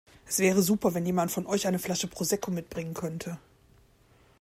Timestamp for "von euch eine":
1.31-1.77